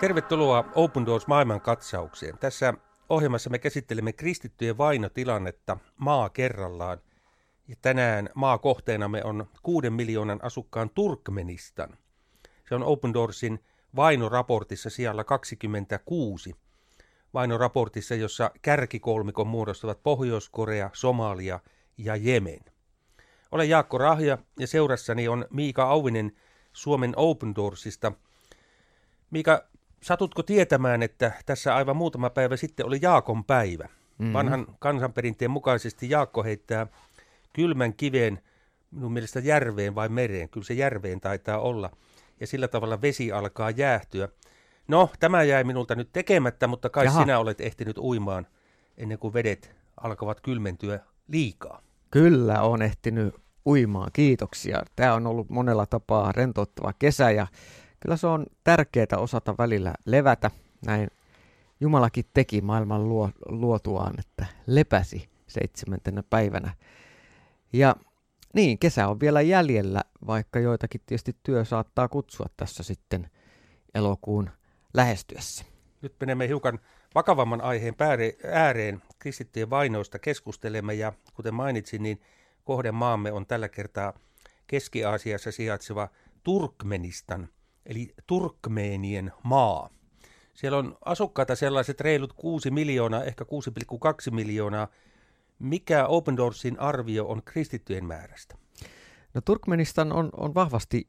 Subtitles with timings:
[0.00, 2.38] Tervetuloa Open Doors maailman katsaukseen.
[2.38, 2.74] Tässä
[3.08, 6.98] ohjelmassa me käsittelemme kristittyjen vainotilannetta maa kerrallaan.
[7.68, 11.98] Ja tänään maakohteenamme on kuuden miljoonan asukkaan Turkmenistan.
[12.68, 13.58] Se on Open Doorsin
[13.96, 16.54] vainoraportissa siellä 26.
[17.34, 21.60] Vainoraportissa, jossa kärkikolmikon muodostavat Pohjois-Korea, Somalia
[21.96, 22.60] ja Jemen.
[23.52, 26.32] Olen Jaakko Rahja ja seurassani on Miika Auvinen
[26.72, 28.12] Suomen Open Doorsista.
[29.30, 29.68] Miika,
[30.02, 33.84] satutko tietämään, että tässä aivan muutama päivä sitten oli Jaakon päivä?
[33.84, 34.32] Mm-hmm.
[34.32, 36.86] Vanhan kansanperinteen mukaisesti Jaakko heittää
[37.52, 38.40] kylmän kiveen
[38.90, 40.48] minun mielestä järveen vai mereen.
[40.48, 41.90] Kyllä se järveen taitaa olla.
[42.40, 44.28] Ja sillä tavalla vesi alkaa jäähtyä.
[44.88, 47.20] No, tämä jäi minulta nyt tekemättä, mutta kai Jaha.
[47.20, 48.46] sinä olet ehtinyt uimaan
[48.96, 51.82] ennen kuin vedet alkavat kylmentyä liikaa.
[52.10, 53.34] Kyllä, on ehtinyt
[53.66, 54.10] uimaan.
[54.12, 54.82] Kiitoksia.
[54.96, 57.46] Tämä on ollut monella tapaa rentouttava kesä ja
[58.00, 60.50] kyllä se on tärkeää osata välillä levätä.
[60.86, 61.08] Näin
[61.80, 66.74] Jumalakin teki maailman luo, luotuaan, että lepäsi seitsemäntenä päivänä.
[67.72, 67.96] Ja
[68.54, 73.30] niin, kesä on vielä jäljellä, vaikka joitakin tietysti työ saattaa kutsua tässä sitten
[73.94, 74.50] elokuun
[74.94, 75.64] lähestyessä.
[76.02, 76.78] Nyt menemme hiukan
[77.14, 77.94] vakavamman aiheen
[78.52, 82.20] ääreen kristittyjen vainoista keskustelemme ja kuten mainitsin, niin
[82.64, 84.12] kohdemaamme on tällä kertaa
[84.66, 86.08] Keski-Aasiassa sijaitseva
[86.44, 87.48] Turkmenistan,
[87.86, 89.90] eli Turkmeenien maa.
[90.54, 94.88] Siellä on asukkaita sellaiset reilut 6 miljoonaa, ehkä 6,2 miljoonaa.
[95.58, 98.54] Mikä Open Doorsin arvio on kristittyjen määrästä?
[99.34, 101.08] No Turkmenistan on, on vahvasti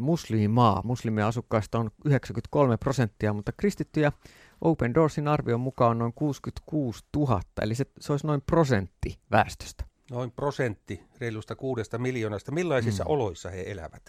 [0.00, 0.82] muslimimaa.
[0.84, 4.12] Muslimien asukkaista on 93 prosenttia, mutta kristittyjä
[4.60, 9.84] Open Doorsin arvion mukaan on noin 66 000, eli se, se olisi noin prosentti väestöstä.
[10.10, 12.52] Noin prosentti reilusta kuudesta miljoonasta.
[12.52, 13.10] Millaisissa mm.
[13.10, 14.02] oloissa he elävät?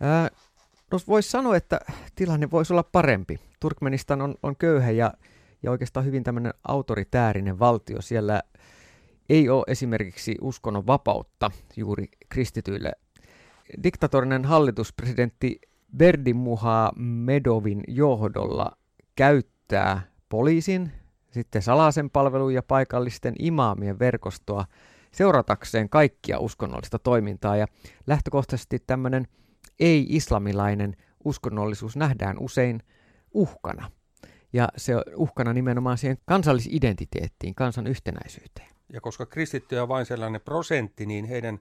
[0.00, 0.30] Ää,
[0.92, 1.80] no voisi sanoa, että
[2.14, 3.40] tilanne voisi olla parempi.
[3.60, 5.14] Turkmenistan on, on köyhä ja,
[5.62, 8.00] ja oikeastaan hyvin tämmöinen autoritäärinen valtio.
[8.00, 8.42] Siellä
[9.28, 12.92] ei ole esimerkiksi uskonnon vapautta juuri kristityille.
[13.82, 15.60] Diktatorinen hallituspresidentti
[15.96, 18.76] Berdimuha Medovin johdolla
[19.16, 20.92] käyttää poliisin,
[21.30, 24.64] sitten salaisen palvelun ja paikallisten imaamien verkostoa
[25.12, 27.56] seuratakseen kaikkia uskonnollista toimintaa.
[27.56, 27.66] Ja
[28.06, 29.28] lähtökohtaisesti tämmöinen
[29.80, 32.82] ei-islamilainen uskonnollisuus nähdään usein
[33.34, 33.90] uhkana.
[34.52, 38.68] Ja se on uhkana nimenomaan siihen kansallisidentiteettiin, kansan yhtenäisyyteen.
[38.92, 41.58] Ja koska kristittyjä on vain sellainen prosentti, niin heidän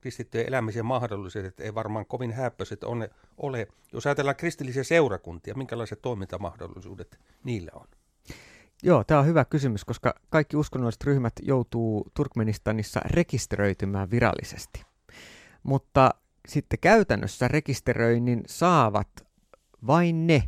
[0.00, 2.84] kristittyjen elämisen mahdollisuudet ei varmaan kovin häppöiset
[3.36, 3.68] ole.
[3.92, 7.86] Jos ajatellaan kristillisiä seurakuntia, minkälaiset toimintamahdollisuudet niillä on?
[8.82, 14.82] Joo, tämä on hyvä kysymys, koska kaikki uskonnolliset ryhmät joutuu Turkmenistanissa rekisteröitymään virallisesti.
[15.62, 16.14] Mutta
[16.48, 19.08] sitten käytännössä rekisteröinnin saavat
[19.86, 20.42] vain ne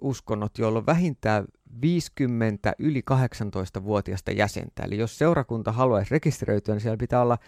[0.00, 1.44] uskonnot, joilla on vähintään
[1.80, 4.82] 50 yli 18-vuotiaista jäsentä.
[4.82, 7.38] Eli jos seurakunta haluaisi rekisteröityä, niin siellä pitää olla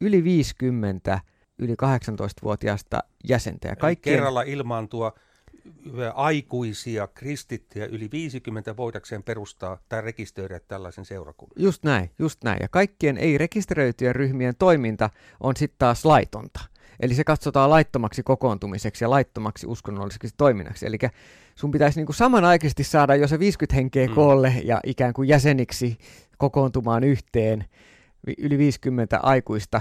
[0.00, 1.20] yli 50
[1.58, 3.68] yli 18-vuotiaista jäsentä.
[3.68, 4.16] Ja kaikkien...
[4.16, 5.12] Kerralla ilmaantua
[6.14, 11.62] aikuisia kristittyjä yli 50 voidakseen perustaa tai rekisteröidä tällaisen seurakunnan.
[11.62, 12.58] Just näin, just näin.
[12.60, 15.10] Ja kaikkien ei-rekisteröityjen ryhmien toiminta
[15.40, 16.60] on sitten taas laitonta.
[17.00, 20.86] Eli se katsotaan laittomaksi kokoontumiseksi ja laittomaksi uskonnolliseksi toiminnaksi.
[20.86, 20.98] Eli
[21.54, 24.14] sun pitäisi niinku samanaikaisesti saada jo se 50 henkeä mm.
[24.14, 25.98] koolle ja ikään kuin jäseniksi
[26.38, 27.64] kokoontumaan yhteen
[28.38, 29.80] yli 50 aikuista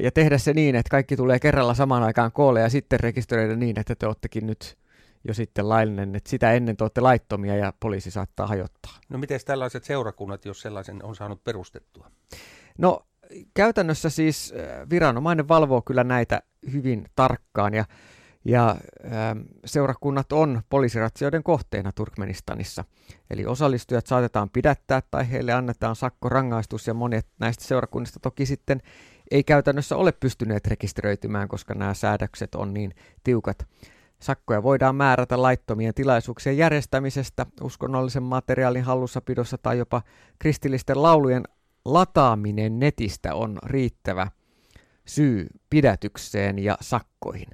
[0.00, 3.80] ja tehdä se niin, että kaikki tulee kerralla samaan aikaan koolle ja sitten rekisteröidä niin,
[3.80, 4.78] että te oottekin nyt
[5.24, 8.92] jo sitten laillinen, että sitä ennen te olette laittomia ja poliisi saattaa hajottaa.
[9.08, 12.10] No miten tällaiset seurakunnat, jos sellaisen on saanut perustettua?
[12.78, 13.06] No
[13.54, 14.54] käytännössä siis
[14.90, 17.84] viranomainen valvoo kyllä näitä hyvin tarkkaan ja,
[18.44, 19.12] ja äh,
[19.64, 22.84] seurakunnat on poliisiratsioiden kohteena Turkmenistanissa.
[23.30, 28.82] Eli osallistujat saatetaan pidättää tai heille annetaan sakkorangaistus ja monet näistä seurakunnista toki sitten
[29.30, 33.66] ei käytännössä ole pystyneet rekisteröitymään, koska nämä säädökset on niin tiukat.
[34.20, 40.02] Sakkoja voidaan määrätä laittomien tilaisuuksien järjestämisestä, uskonnollisen materiaalin hallussapidossa tai jopa
[40.38, 41.42] kristillisten laulujen
[41.84, 44.26] lataaminen netistä on riittävä
[45.06, 47.48] syy pidätykseen ja sakkoihin.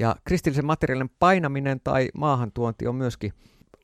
[0.00, 3.32] Ja kristillisen materiaalin painaminen tai maahantuonti on myöskin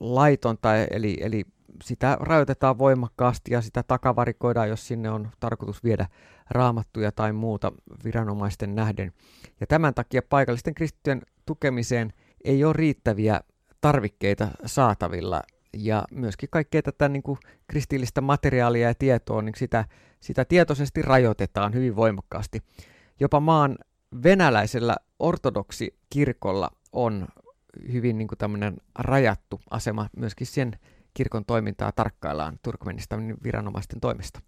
[0.00, 1.44] laitonta, eli, eli
[1.82, 6.06] sitä rajoitetaan voimakkaasti ja sitä takavarikoidaan, jos sinne on tarkoitus viedä
[6.50, 7.72] raamattuja tai muuta
[8.04, 9.12] viranomaisten nähden.
[9.60, 12.12] Ja tämän takia paikallisten kristittyjen tukemiseen
[12.44, 13.40] ei ole riittäviä
[13.80, 15.42] tarvikkeita saatavilla.
[15.76, 19.84] Ja myöskin kaikkea tätä niin kuin kristillistä materiaalia ja tietoa, niin sitä,
[20.20, 22.60] sitä tietoisesti rajoitetaan hyvin voimakkaasti.
[23.20, 23.78] Jopa maan
[24.22, 27.28] venäläisellä ortodoksikirkolla on
[27.92, 30.72] hyvin niin kuin tämmöinen rajattu asema myöskin sen
[31.14, 34.40] kirkon toimintaa tarkkaillaan Turkmenistanin viranomaisten toimesta.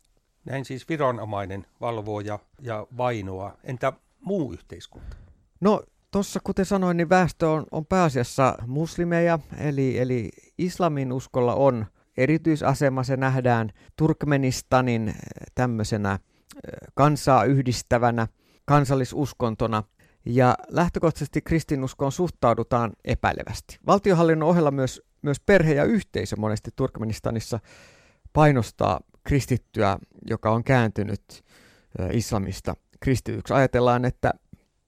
[0.44, 3.58] Näin siis viranomainen valvoo ja, ja vainoa.
[3.64, 5.16] Entä muu yhteiskunta?
[5.60, 11.86] No tuossa kuten sanoin, niin väestö on, on pääasiassa muslimeja, eli, eli islamin uskolla on
[12.16, 13.02] erityisasema.
[13.02, 15.14] Se nähdään Turkmenistanin
[15.54, 16.18] tämmöisenä
[16.94, 18.28] kansaa yhdistävänä
[18.64, 19.82] kansallisuskontona–
[20.26, 23.78] ja lähtökohtaisesti kristinuskoon suhtaudutaan epäilevästi.
[23.86, 27.60] Valtiohallinnon ohella myös, myös perhe ja yhteisö monesti Turkmenistanissa
[28.32, 29.98] painostaa kristittyä,
[30.30, 31.44] joka on kääntynyt
[32.12, 33.54] islamista kristityksi.
[33.54, 34.34] Ajatellaan, että,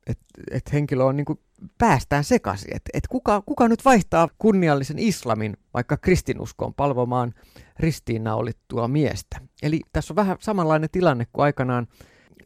[0.07, 1.39] että, että henkilö on niin kuin
[1.79, 7.35] päästään sekaisin, että, että kuka, kuka nyt vaihtaa kunniallisen islamin vaikka kristinuskoon palvomaan
[7.79, 9.41] ristiinnaulittua miestä.
[9.63, 11.87] Eli tässä on vähän samanlainen tilanne kuin aikanaan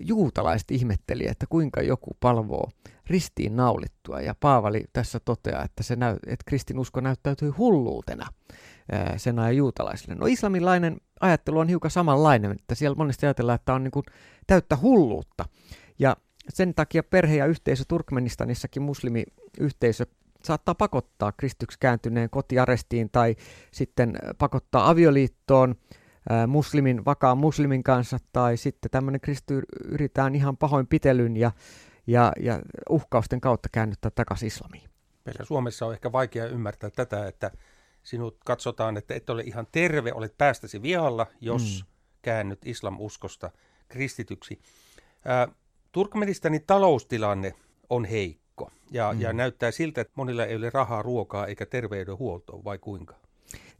[0.00, 2.70] juutalaiset ihmetteli, että kuinka joku palvoo
[3.06, 4.20] ristiin naulittua.
[4.20, 8.26] Ja Paavali tässä toteaa, että, se näy, että kristinusko näyttäytyy hulluutena
[9.16, 10.14] sen ajan juutalaisille.
[10.14, 14.04] No islamilainen ajattelu on hiukan samanlainen, että siellä monesti ajatellaan, että on niin
[14.46, 15.44] täyttä hulluutta.
[15.98, 16.16] Ja
[16.48, 20.06] sen takia perhe ja yhteisö Turkmenistanissakin muslimiyhteisö
[20.44, 23.36] saattaa pakottaa kristyksi kääntyneen kotiarestiin tai
[23.72, 25.74] sitten pakottaa avioliittoon
[26.46, 31.50] muslimin, vakaan muslimin kanssa, tai sitten tämmöinen kristity yritetään ihan pahoinpitelyn ja,
[32.06, 32.60] ja, ja
[32.90, 34.90] uhkausten kautta käännyttää takaisin islamiin.
[35.24, 37.50] Meillä Suomessa on ehkä vaikea ymmärtää tätä, että
[38.02, 41.92] sinut katsotaan, että et ole ihan terve, olet päästäsi vihalla, jos mm.
[42.22, 43.50] käännyt islam-uskosta
[43.88, 44.60] kristityksi.
[45.24, 45.48] Ää,
[45.92, 47.54] Turkmenistanin taloustilanne
[47.90, 49.20] on heikko ja, mm.
[49.20, 53.14] ja näyttää siltä, että monilla ei ole rahaa, ruokaa eikä terveydenhuoltoa, vai kuinka?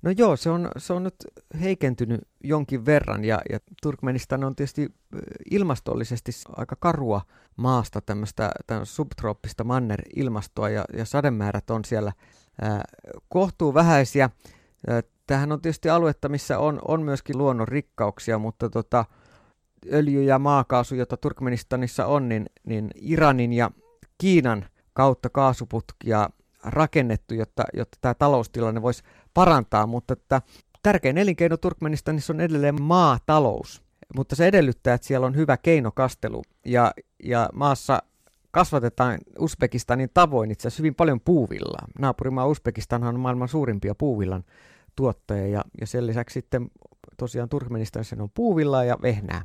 [0.02, 1.14] No joo, se on, se on nyt
[1.60, 4.88] heikentynyt jonkin verran ja, ja Turkmenistan on tietysti
[5.50, 7.20] ilmastollisesti aika karua
[7.56, 8.50] maasta, tämmöistä
[8.84, 12.12] subtrooppista manner-ilmastoa ja, ja sademäärät on siellä
[12.62, 12.84] ää,
[13.28, 14.30] kohtuu vähäisiä.
[15.26, 19.04] Tähän on tietysti aluetta, missä on, on myöskin luonnon rikkauksia, mutta tota,
[19.92, 23.70] öljy ja maakaasu, jota Turkmenistanissa on, niin, niin Iranin ja
[24.18, 26.30] Kiinan kautta kaasuputkia
[26.64, 29.02] rakennettu, jotta, jotta tämä taloustilanne voisi
[29.34, 30.42] parantaa, mutta että
[30.82, 33.82] tärkein elinkeino Turkmenistanissa on edelleen maatalous,
[34.16, 36.92] mutta se edellyttää, että siellä on hyvä keinokastelu ja,
[37.24, 38.02] ja maassa
[38.50, 41.86] kasvatetaan Uzbekistanin tavoin itse asiassa hyvin paljon puuvillaa.
[41.98, 44.44] Naapurimaa Uzbekistanhan on maailman suurimpia puuvillan
[44.96, 46.70] tuottajia ja, ja sen lisäksi sitten
[47.16, 49.44] tosiaan Turkmenistanissa on puuvillaa ja vehnää.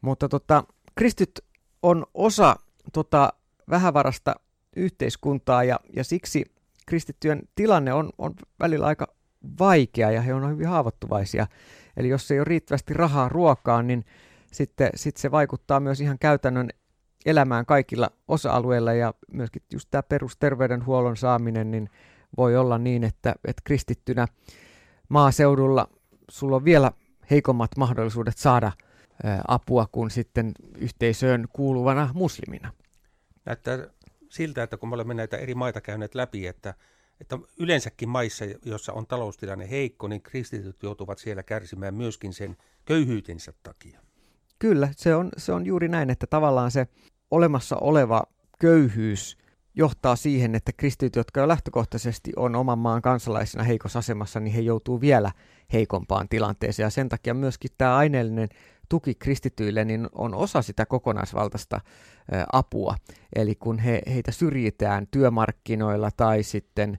[0.00, 1.30] Mutta tota, kristit
[1.82, 2.56] on osa
[2.92, 3.32] tota
[3.70, 4.34] vähävarasta
[4.76, 6.44] yhteiskuntaa ja, ja siksi
[6.86, 9.08] kristittyjen tilanne on, on välillä aika
[9.58, 11.46] vaikea ja he on hyvin haavoittuvaisia.
[11.96, 14.04] Eli jos ei ole riittävästi rahaa ruokaan, niin
[14.52, 16.70] sitten sit se vaikuttaa myös ihan käytännön
[17.26, 21.90] elämään kaikilla osa-alueilla ja myöskin just tämä perusterveydenhuollon saaminen, niin
[22.36, 24.28] voi olla niin, että, että kristittynä
[25.08, 25.88] maaseudulla
[26.30, 26.92] sulla on vielä
[27.30, 28.72] heikommat mahdollisuudet saada
[29.48, 32.72] apua kuin sitten yhteisöön kuuluvana muslimina.
[33.44, 33.78] Näyttää
[34.28, 36.74] siltä, että kun me olemme näitä eri maita käyneet läpi, että,
[37.20, 43.52] että yleensäkin maissa, jossa on taloustilanne heikko, niin kristityt joutuvat siellä kärsimään myöskin sen köyhyytensä
[43.62, 44.00] takia.
[44.58, 46.86] Kyllä, se on, se on juuri näin, että tavallaan se
[47.30, 48.22] olemassa oleva
[48.58, 49.38] köyhyys
[49.76, 54.60] johtaa siihen, että kristityt, jotka jo lähtökohtaisesti on oman maan kansalaisina heikossa asemassa, niin he
[54.60, 55.32] joutuu vielä
[55.72, 56.86] heikompaan tilanteeseen.
[56.86, 58.48] Ja sen takia myöskin tämä aineellinen
[58.88, 61.80] tuki kristityille niin on osa sitä kokonaisvaltaista
[62.52, 62.94] apua.
[63.36, 66.98] Eli kun he, heitä syrjitään työmarkkinoilla tai sitten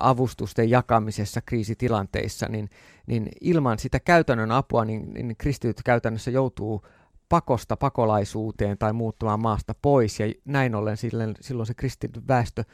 [0.00, 2.70] avustusten jakamisessa kriisitilanteissa, niin,
[3.06, 6.82] niin ilman sitä käytännön apua niin, niin kristityt käytännössä joutuu
[7.28, 12.64] pakosta pakolaisuuteen tai muuttumaan maasta pois, ja näin ollen silloin, silloin se kristitty väestö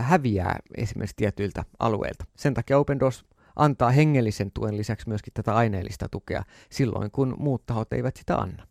[0.00, 2.24] häviää esimerkiksi tietyiltä alueilta.
[2.36, 3.24] Sen takia Open Doors
[3.56, 8.66] antaa hengellisen tuen lisäksi myöskin tätä aineellista tukea silloin, kun muut tahot eivät sitä anna.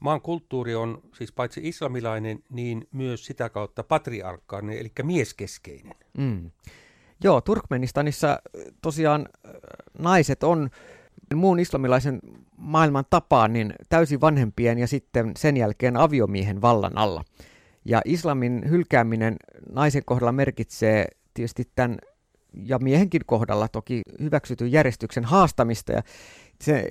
[0.00, 5.96] Maan kulttuuri on siis paitsi islamilainen, niin myös sitä kautta patriarkkainen, eli mieskeskeinen.
[6.18, 6.50] Mm.
[7.24, 8.42] Joo, Turkmenistanissa
[8.82, 9.28] tosiaan
[9.98, 10.70] naiset on
[11.34, 12.20] muun islamilaisen
[12.56, 17.24] maailman tapaan niin täysin vanhempien ja sitten sen jälkeen aviomiehen vallan alla.
[17.84, 19.36] Ja islamin hylkääminen
[19.72, 21.98] naisen kohdalla merkitsee tietysti tämän
[22.52, 25.92] ja miehenkin kohdalla toki hyväksytyn järjestyksen haastamista.
[25.92, 26.02] Ja
[26.60, 26.88] se,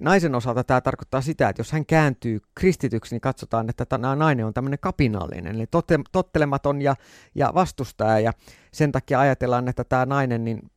[0.00, 4.46] naisen osalta tämä tarkoittaa sitä, että jos hän kääntyy kristityksi, niin katsotaan, että tämä nainen
[4.46, 6.96] on tämmöinen kapinallinen, eli totte, tottelematon ja,
[7.34, 8.20] ja vastustaja.
[8.20, 8.32] Ja
[8.72, 10.70] sen takia ajatellaan, että tämä nainen, niin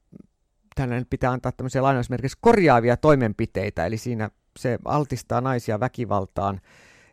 [0.81, 6.61] hänen pitää antaa tämmöisiä lainausmerkissä korjaavia toimenpiteitä, eli siinä se altistaa naisia väkivaltaan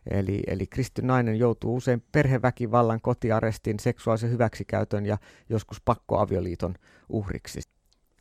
[0.05, 5.17] Eli, eli kristitty nainen joutuu usein perheväkivallan, kotiarestin, seksuaalisen hyväksikäytön ja
[5.49, 6.75] joskus pakkoavioliiton
[7.09, 7.61] uhriksi.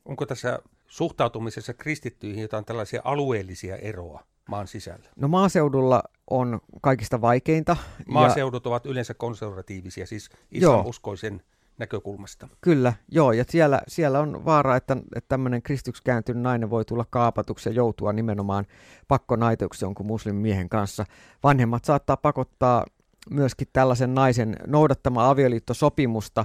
[0.05, 5.09] Onko tässä suhtautumisessa kristittyihin jotain tällaisia alueellisia eroa maan sisällä?
[5.17, 7.77] No maaseudulla on kaikista vaikeinta.
[8.07, 8.69] Maaseudut ja...
[8.69, 11.43] ovat yleensä konservatiivisia, siis islamuskoisen
[11.81, 12.49] näkökulmasta.
[12.61, 17.07] Kyllä, joo, ja siellä, siellä on vaara, että, että tämmöinen kristyksi kääntynyt nainen voi tulla
[17.11, 18.67] kaapatuksi ja joutua nimenomaan
[19.09, 21.05] pakkonaiteuksi jonkun muslimimiehen kanssa.
[21.43, 22.87] Vanhemmat saattaa pakottaa
[23.31, 26.45] myöskin tällaisen naisen noudattamaan avioliittosopimusta,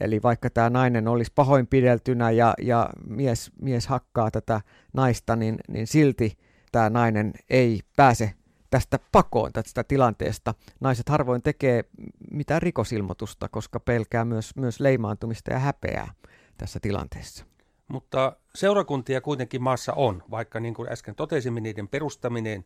[0.00, 4.60] eli vaikka tämä nainen olisi pahoinpideltynä ja, ja mies, mies hakkaa tätä
[4.92, 6.38] naista, niin, niin silti
[6.72, 8.34] tämä nainen ei pääse
[8.74, 10.54] tästä pakoon tästä tilanteesta.
[10.80, 11.84] Naiset harvoin tekee
[12.30, 16.14] mitään rikosilmoitusta, koska pelkää myös, myös leimaantumista ja häpeää
[16.58, 17.44] tässä tilanteessa.
[17.88, 22.64] Mutta seurakuntia kuitenkin maassa on, vaikka niin kuin äsken totesimme, niiden perustaminen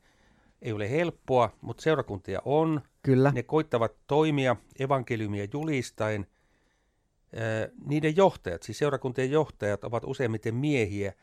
[0.63, 2.81] ei ole helppoa, mutta seurakuntia on.
[3.03, 3.33] Kyllä.
[3.35, 6.27] Ne koittavat toimia evankeliumia julistaen.
[7.87, 11.13] Niiden johtajat, siis seurakuntien johtajat, ovat useimmiten miehiä–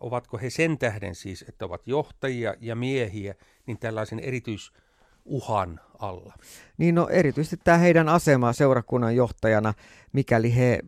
[0.00, 3.34] ovatko he sen tähden siis, että ovat johtajia ja miehiä,
[3.66, 6.34] niin tällaisen erityisuhan alla?
[6.78, 9.74] Niin no erityisesti tämä heidän asema seurakunnan johtajana,
[10.12, 10.80] mikäli he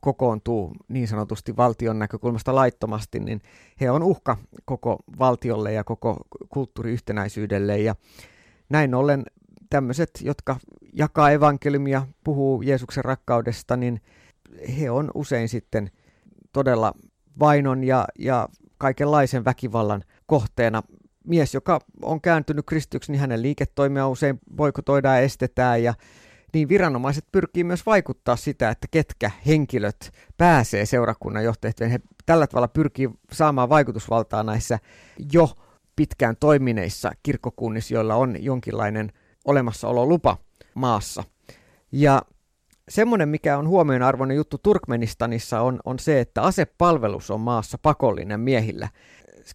[0.00, 3.42] kokoontuu niin sanotusti valtion näkökulmasta laittomasti, niin
[3.80, 6.16] he on uhka koko valtiolle ja koko
[6.48, 7.94] kulttuuriyhtenäisyydelle ja
[8.68, 9.24] näin ollen
[9.70, 10.56] tämmöiset, jotka
[10.92, 14.00] jakaa evankeliumia, puhuu Jeesuksen rakkaudesta, niin
[14.78, 15.90] he on usein sitten
[16.52, 16.92] todella
[17.38, 20.82] vainon ja, ja kaikenlaisen väkivallan kohteena.
[21.24, 25.94] Mies, joka on kääntynyt kristyksi, niin hänen liiketoimia usein boikotoidaan ja estetään ja
[26.52, 31.90] niin viranomaiset pyrkii myös vaikuttaa sitä, että ketkä henkilöt pääsee seurakunnan johtajien.
[31.90, 34.78] He tällä tavalla pyrkii saamaan vaikutusvaltaa näissä
[35.32, 35.50] jo
[35.96, 39.12] pitkään toimineissa kirkkokunnissa, joilla on jonkinlainen
[39.44, 40.36] olemassaololupa
[40.74, 41.24] maassa.
[41.92, 42.22] Ja
[42.88, 48.88] semmoinen, mikä on huomionarvoinen juttu Turkmenistanissa, on, on se, että asepalvelus on maassa pakollinen miehillä.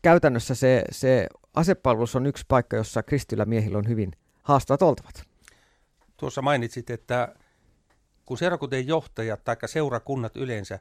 [0.01, 4.11] Käytännössä se, se asepalvelus on yksi paikka, jossa kristillä miehillä on hyvin
[4.43, 5.23] haastavat oltavat.
[6.17, 7.35] Tuossa mainitsit, että
[8.25, 10.79] kun seurakuntien johtajat tai seurakunnat yleensä,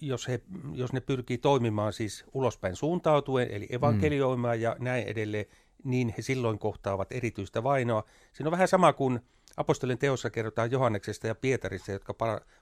[0.00, 0.40] jos, he,
[0.72, 4.62] jos ne pyrkii toimimaan siis ulospäin suuntautuen, eli evankelioimaan mm.
[4.62, 5.46] ja näin edelleen,
[5.84, 8.04] niin he silloin kohtaavat erityistä vainoa.
[8.32, 9.20] Siinä on vähän sama kuin
[9.56, 12.14] Apostolin teossa kerrotaan Johanneksesta ja Pietarista, jotka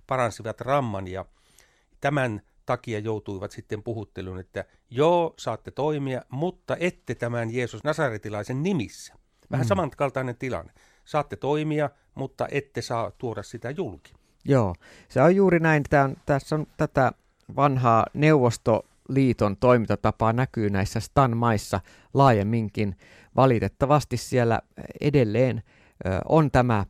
[0.07, 1.25] paransivat ramman ja
[2.00, 9.14] tämän takia joutuivat sitten puhutteluun, että joo, saatte toimia, mutta ette tämän Jeesus Nasaretilaisen nimissä.
[9.50, 9.69] Vähän mm.
[9.69, 10.73] samankaltainen tilanne.
[11.05, 14.12] Saatte toimia, mutta ette saa tuoda sitä julki.
[14.45, 14.75] Joo,
[15.09, 15.83] se on juuri näin.
[15.91, 17.12] Tämä on, tässä on tätä
[17.57, 18.07] vanhaa
[19.09, 21.80] Neuvostoliiton toimintatapaa näkyy näissä Stan-maissa
[22.14, 22.97] laajemminkin.
[23.37, 24.61] Valitettavasti siellä
[25.00, 25.62] edelleen
[26.28, 26.87] on tämä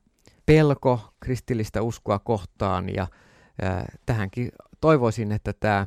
[0.47, 3.07] pelko kristillistä uskoa kohtaan ja
[4.07, 5.87] tähänkin toivoisin, että tämä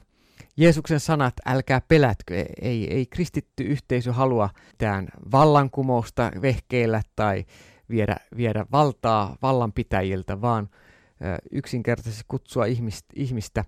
[0.58, 7.46] Jeesuksen sanat, älkää pelätkö, ei, ei kristitty yhteisö halua tämän vallankumousta vehkeillä tai
[7.90, 10.70] viedä, viedä valtaa vallanpitäjiltä, vaan
[11.52, 13.66] yksinkertaisesti kutsua ihmistä, ihmistä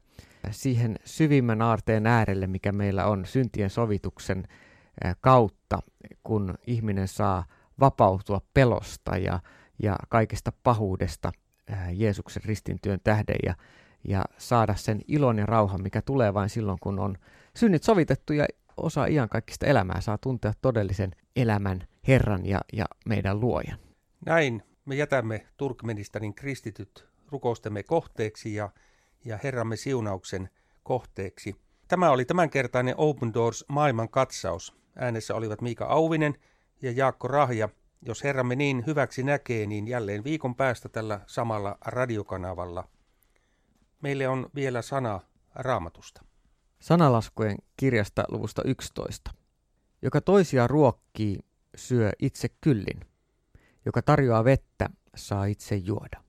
[0.52, 4.48] siihen syvimmän aarteen äärelle, mikä meillä on syntien sovituksen
[5.22, 5.80] kautta,
[6.24, 7.46] kun ihminen saa
[7.80, 9.40] vapautua pelosta ja,
[9.80, 11.32] ja kaikesta pahuudesta
[11.92, 13.56] Jeesuksen ristintyön tähden ja,
[14.04, 17.18] ja saada sen ilon ja rauhan, mikä tulee vain silloin, kun on
[17.56, 18.46] synnit sovitettu ja
[18.78, 23.80] osa iankaikkista elämää saa tuntea todellisen elämän Herran ja, ja meidän luojan.
[24.26, 28.70] Näin me jätämme Turkmenistanin kristityt rukoustemme kohteeksi ja,
[29.26, 30.50] ja Herramme siunauksen
[30.84, 31.56] kohteeksi.
[31.88, 34.76] Tämä oli tämänkertainen Open Doors maailman katsaus.
[34.96, 36.36] Äänessä olivat Miika Auvinen
[36.82, 37.70] ja Jaakko Rahja.
[38.02, 42.88] Jos Herramme niin hyväksi näkee, niin jälleen viikon päästä tällä samalla radiokanavalla.
[44.02, 45.20] Meille on vielä sana
[45.56, 46.22] raamatusta.
[46.80, 49.32] Sanalaskujen kirjasta luvusta 11.
[50.02, 51.40] Joka toisia ruokkii,
[51.76, 53.00] syö itse kyllin.
[53.86, 56.27] Joka tarjoaa vettä, saa itse juoda.